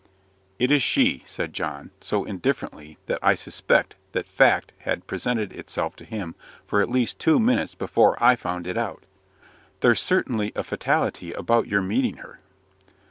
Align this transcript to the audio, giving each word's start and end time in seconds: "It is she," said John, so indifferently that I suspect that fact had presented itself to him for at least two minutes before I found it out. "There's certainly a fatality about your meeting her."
"It 0.57 0.71
is 0.71 0.81
she," 0.81 1.21
said 1.27 1.53
John, 1.53 1.91
so 2.01 2.23
indifferently 2.23 2.97
that 3.05 3.19
I 3.21 3.35
suspect 3.35 3.93
that 4.13 4.25
fact 4.25 4.73
had 4.79 5.05
presented 5.05 5.51
itself 5.53 5.95
to 5.97 6.05
him 6.05 6.33
for 6.65 6.81
at 6.81 6.89
least 6.89 7.19
two 7.19 7.39
minutes 7.39 7.75
before 7.75 8.17
I 8.19 8.35
found 8.35 8.65
it 8.65 8.79
out. 8.79 9.03
"There's 9.81 9.99
certainly 10.01 10.53
a 10.55 10.63
fatality 10.63 11.33
about 11.33 11.67
your 11.67 11.83
meeting 11.83 12.17
her." 12.17 12.39